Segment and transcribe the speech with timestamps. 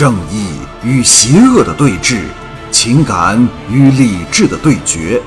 [0.00, 2.26] 正义与邪恶的对峙，
[2.72, 3.38] 情感
[3.70, 5.22] 与理智的对决，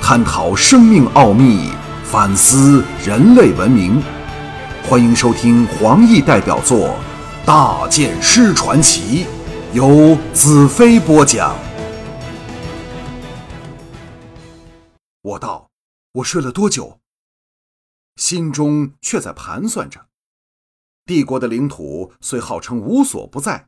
[0.00, 1.72] 探讨生命奥秘，
[2.04, 4.02] 反思人类文明。
[4.88, 6.98] 欢迎收听黄奕代表作
[7.46, 9.26] 《大剑师传奇》，
[9.76, 11.54] 由子飞播讲。
[15.20, 15.68] 我道
[16.12, 16.98] ：“我睡了多久？”
[18.16, 20.06] 心中却在盘算着，
[21.04, 23.66] 帝国的领土虽号称无所不在。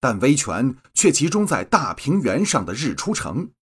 [0.00, 3.52] 但威权却集中在大平原上的日出城，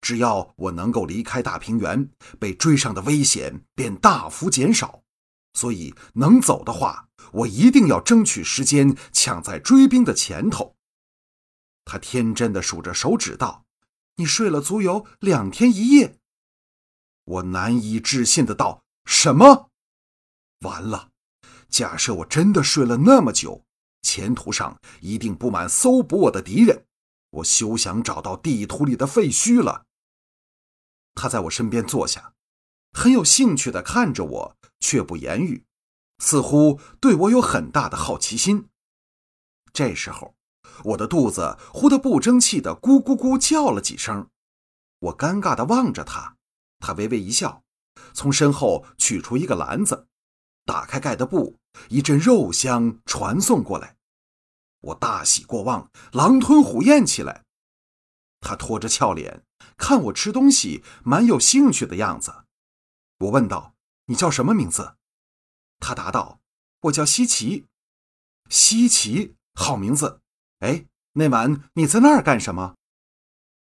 [0.00, 2.08] 只要我能够离开大平原，
[2.38, 5.02] 被追上的危险便大幅减少。
[5.54, 10.76] 所以能走的话，我一定要争取时间，抢在追兵的前头。
[11.84, 13.64] 他天真的数着手指道
[14.16, 16.16] ：“你睡了足有两天一夜。”
[17.24, 19.68] 我难以置信的道：“什么？
[20.60, 21.10] 完了！
[21.68, 23.64] 假设我真的睡了那么久。”
[24.02, 26.84] 前途上一定布满搜捕我的敌人，
[27.30, 29.86] 我休想找到地图里的废墟了。
[31.14, 32.34] 他在我身边坐下，
[32.92, 35.64] 很有兴趣地看着我，却不言语，
[36.18, 38.68] 似乎对我有很大的好奇心。
[39.72, 40.34] 这时候，
[40.84, 44.28] 我的肚子忽的不争气地咕咕咕叫了几声，
[44.98, 46.36] 我尴尬地望着他，
[46.78, 47.62] 他微微一笑，
[48.12, 50.08] 从身后取出一个篮子。
[50.64, 53.96] 打开盖的布，一阵肉香传送过来，
[54.80, 57.44] 我大喜过望，狼吞虎咽起来。
[58.40, 59.44] 他拖着俏脸
[59.76, 62.44] 看我吃东西，蛮有兴趣的样子。
[63.18, 63.74] 我问道
[64.06, 64.96] ：“你叫什么名字？”
[65.78, 66.40] 他答道
[66.82, 67.66] ：“我叫西奇。”
[68.50, 70.20] 西奇，好名字。
[70.58, 72.74] 哎，那晚你在那儿干什么？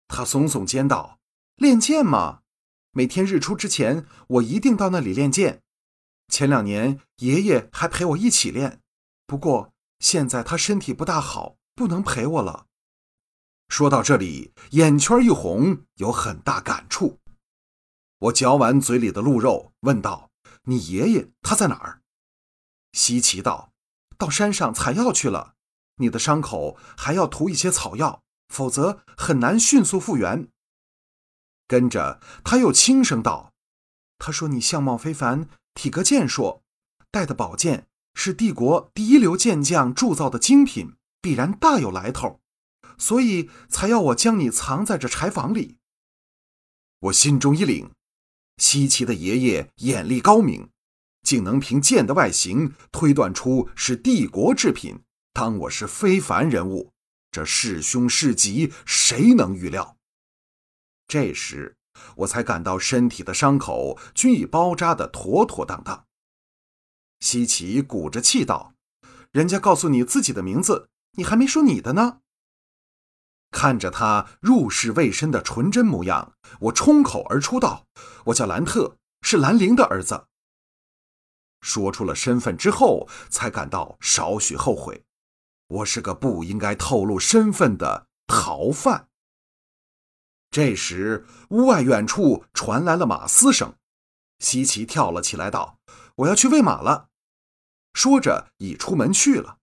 [0.08, 1.18] 他耸耸肩道
[1.56, 2.42] ：“练剑嘛，
[2.92, 5.62] 每天日出之前，我一定到那里练剑。”
[6.28, 8.80] 前两年爷爷还陪我一起练，
[9.26, 12.66] 不过现在他身体不大好，不能陪我了。
[13.68, 17.18] 说到这里，眼圈一红，有很大感触。
[18.18, 20.30] 我嚼完嘴里的鹿肉，问道
[20.64, 22.02] ：“你爷爷他在哪儿？”
[22.92, 23.72] 西奇道
[24.18, 25.54] ：“到山上采药去了。
[25.96, 30.48] 你的伤口还要涂一些草药，否则很难迅速复原。”
[31.66, 33.53] 跟着他又轻声道
[34.18, 36.62] ：“他说你相貌非凡。”体格健硕，
[37.10, 42.40] 带的宝剑是帝国第一流剑匠铸造的精品，必然大有来头，
[42.96, 45.78] 所以才要我将你藏在这柴房里。
[47.00, 47.90] 我心中一凛，
[48.58, 50.70] 西岐的爷爷眼力高明，
[51.24, 55.00] 竟能凭剑的外形推断出是帝国制品，
[55.32, 56.92] 当我是非凡人物，
[57.32, 59.96] 这是凶是吉，谁能预料？
[61.08, 61.76] 这时。
[62.16, 66.06] 我才感到身体的伤口均已包扎的妥妥当当。
[67.20, 68.74] 西奇鼓着气道
[69.32, 72.18] ：“人家告诉你自己的名字，你还没说你的呢。”
[73.50, 77.86] 看着他入世未深的纯真模样，我冲口而出道
[78.26, 80.26] ：“我叫兰特，是兰陵的儿子。”
[81.62, 85.04] 说出了身份之后，才感到少许后悔，
[85.68, 89.08] 我是个不应该透露身份的逃犯。
[90.54, 93.74] 这时，屋外远处传来了马嘶声。
[94.38, 95.80] 西奇跳了起来，道
[96.14, 97.08] ：“我要去喂马了。”
[97.92, 99.58] 说着，已出门去了。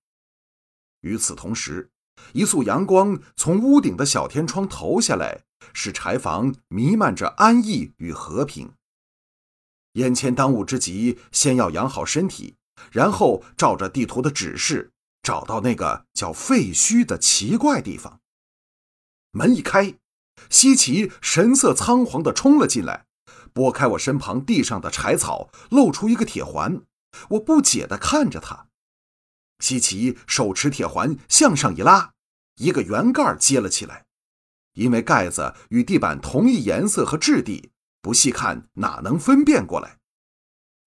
[1.00, 1.91] 与此同时，
[2.34, 8.73] 一束阳光从屋顶的小天窗投下来，使柴房弥漫着安逸与和平。
[9.94, 12.58] 眼前当务之急，先要养好身体，
[12.91, 14.91] 然后照着地图的指示，
[15.23, 18.19] 找到那个叫废墟的奇怪地方。
[19.31, 20.00] 门一开。
[20.50, 23.06] 西奇神色仓皇地冲了进来，
[23.53, 26.81] 拨开我身旁地上的柴草，露出一个铁环。
[27.29, 28.68] 我不解地看着他。
[29.59, 32.13] 西奇手持铁环向上一拉，
[32.56, 34.06] 一个圆盖接了起来。
[34.74, 37.72] 因为盖子与地板同一颜色和质地，
[38.02, 39.97] 不细看哪能分辨过来。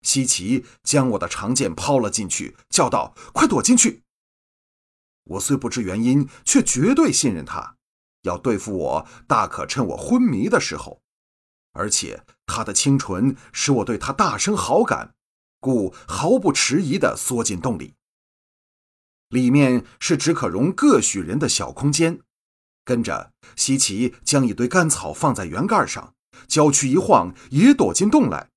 [0.00, 4.02] 西奇将我的长剑抛了进去，叫道：“快躲进去！”
[5.24, 7.76] 我虽不知原因，却绝对信任他。
[8.24, 11.00] 要对付我，大可趁我昏迷的时候，
[11.72, 15.14] 而且他的清纯使我对他大生好感，
[15.60, 17.94] 故毫不迟疑地缩进洞里。
[19.28, 22.20] 里面是只可容个许人的小空间。
[22.84, 26.14] 跟着西奇将一堆干草放在圆盖上，
[26.46, 28.50] 娇躯一晃，也躲进洞来，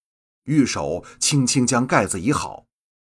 [0.44, 2.66] 玉手轻轻将盖子移好。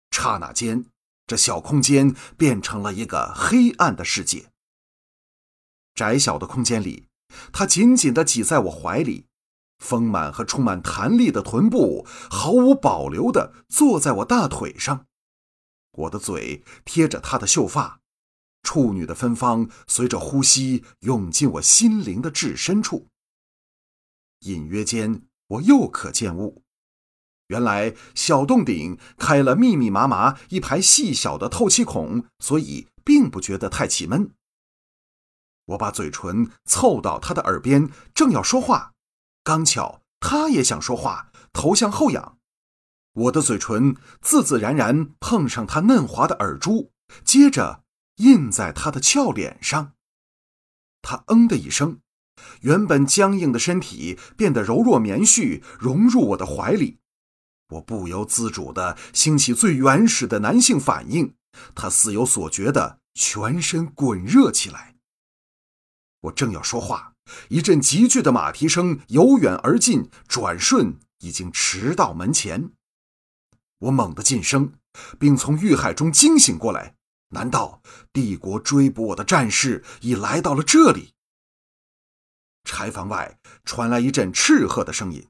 [0.09, 0.85] 刹那间，
[1.27, 4.52] 这小空间变成了一个黑暗的世界。
[5.93, 7.07] 窄小的空间里，
[7.51, 9.25] 他紧紧地挤在我怀里，
[9.79, 15.05] 丰满和充满弹力的臀部毫无保留地坐在我大腿上，
[15.91, 17.99] 我的嘴贴着他的秀发，
[18.63, 23.07] 处女的芬芳随着呼吸涌进我心灵的至深处。
[24.39, 26.63] 隐约间，我又可见物，
[27.47, 34.31] 原来小洞顶开了密密麻麻一排细小的透气孔，所以并不觉得太气闷。
[35.65, 38.93] 我把嘴唇凑到他的耳边，正要说话，
[39.43, 42.37] 刚巧他也想说话，头向后仰，
[43.13, 46.91] 我的嘴唇自自然然碰上他嫩滑的耳珠，
[47.23, 47.83] 接着
[48.17, 49.93] 印在他的俏脸上。
[51.01, 51.99] 他嗯的一声，
[52.61, 56.99] 原本僵硬的身体变得柔弱绵絮，融入我的怀里。
[57.69, 61.35] 我不由自主地兴起最原始的男性反应，
[61.73, 64.92] 他似有所觉的全身滚热起来。
[66.23, 67.13] 我正要说话，
[67.49, 72.71] 一阵急剧的马蹄声由远而近，转瞬已经驰到门前。
[73.79, 74.73] 我猛地噤声，
[75.19, 76.95] 并从欲海中惊醒过来。
[77.29, 77.81] 难道
[78.13, 81.13] 帝国追捕我的战士已来到了这里？
[82.63, 85.27] 柴房外传来一阵斥喝的声音，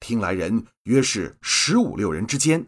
[0.00, 2.66] 听来人约是十五六人之间。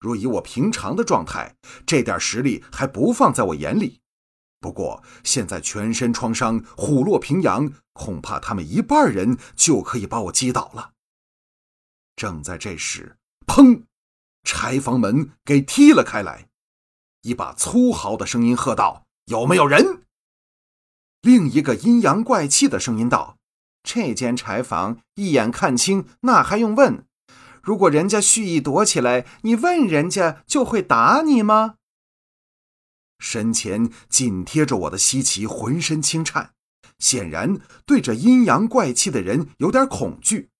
[0.00, 1.54] 若以我平常的状态，
[1.86, 4.00] 这点实力还不放在我眼里。
[4.60, 10.92] 不过现在全身创伤，虎落平阳，恐怕他们一半人就可以把我击倒了。
[12.16, 13.16] 正在这时，
[13.46, 13.82] 砰！
[14.42, 16.48] 柴房门给踢了开来，
[17.22, 20.02] 一把粗豪的声音喝道：“有没有人？”
[21.20, 23.36] 另一个阴阳怪气的声音道
[23.82, 27.04] ：“这间柴房一眼看清，那还用问？
[27.62, 31.76] 如果人家蓄意躲起来，你问人家就会打你吗？”
[33.18, 36.52] 身前紧贴着我的西岐浑身轻颤，
[36.98, 40.50] 显然对着阴阳怪气的人有点恐惧。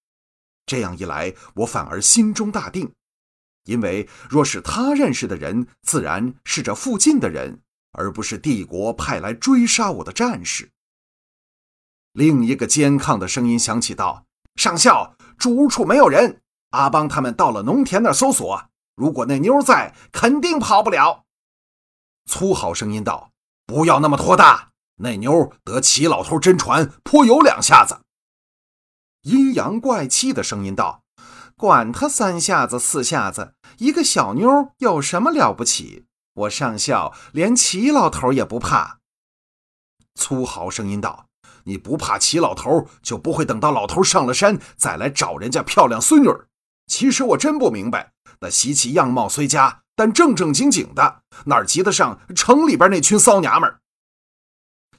[0.65, 2.93] 这样一来，我反而心中大定，
[3.65, 7.61] 因为若是他认识的人，自然是这附近的人，
[7.93, 10.71] 而不是帝国派来追杀我的战士。
[12.13, 14.25] 另一个肩抗的声音响起道
[14.57, 21.26] ：“上校，主屋处没有人，阿邦他们到了农田那儿搜索，如果那妞在，肯定跑不了。”
[22.27, 23.31] 粗豪声音道
[23.65, 28.01] ：“不要那么托大，那妞得齐老头真传，颇有两下子。”
[29.23, 31.03] 阴阳怪气的声音道
[31.57, 36.05] ：“管他三下子四下子，一个小妞有什么了不起？
[36.35, 38.99] 我上校连齐老头也不怕。”
[40.15, 41.27] 粗豪声音道
[41.65, 46.29] ：“你不怕齐老头，就不会等到老头上了山再来找人家漂亮孙女。
[46.87, 53.81] 其实我真不明白，那习齐样貌虽佳。”但正正经经的，哪及得上城里边那群骚娘们儿？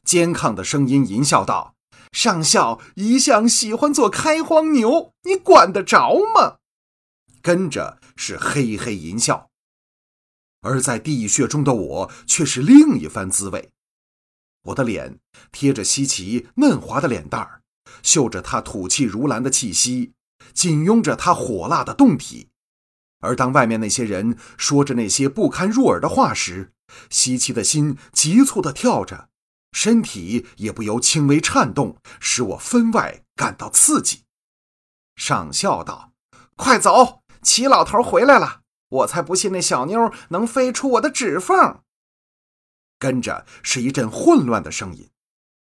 [0.04, 1.76] 肩亢的声音淫笑道
[2.12, 6.58] ：“上校一向喜欢做开荒牛，你管得着吗？”
[7.44, 9.50] 跟着是嘿嘿淫笑，
[10.62, 13.70] 而在地穴中的我却是另一番滋味。
[14.64, 15.20] 我的脸
[15.52, 17.62] 贴着西岐嫩滑的脸蛋儿，
[18.02, 20.14] 嗅着他吐气如兰的气息，
[20.54, 22.50] 紧拥着他火辣的胴体。
[23.19, 26.72] 而当外面那些人说着那些不堪入耳的话时，
[27.10, 29.30] 西岐的心急促地跳着，
[29.72, 34.24] 身体也不由轻微颤动，使我分外感到刺激。
[35.16, 36.14] 上校道
[36.56, 38.62] ：“快走，齐老头回来了！
[38.90, 41.81] 我才不信那小妞能飞出我的指缝。”
[43.00, 45.09] 跟着是一阵混乱的声音。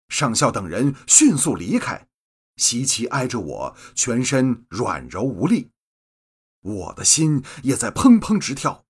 [0.08, 2.06] 上校等人迅速离开，
[2.56, 5.70] 西岐挨着我，全身软柔无力。
[6.66, 8.84] 我的心也在砰砰直跳。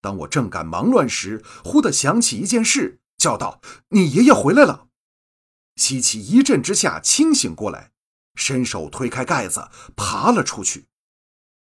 [0.00, 3.60] 当我正感忙乱时，忽地想起一件事，叫道
[3.90, 4.88] ：“你爷爷回来了！”
[5.76, 7.92] 西岐一阵之下清醒过来，
[8.34, 10.86] 伸手推开盖子，爬了出去。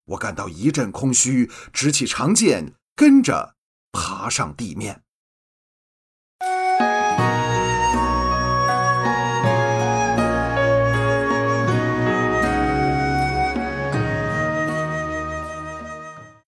[0.06, 3.54] 我感到一阵空虚，执起长剑，跟着
[3.92, 5.02] 爬上地面。